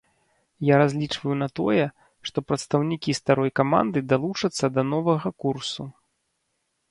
Я 0.67 0.75
разлічваю 0.81 1.35
на 1.41 1.47
тое, 1.59 1.83
што 2.29 2.37
прадстаўнікі 2.51 3.15
старой 3.19 3.51
каманды 3.59 3.99
далучацца 4.13 4.65
да 4.77 4.81
новага 4.95 5.29
курсу. 5.45 5.83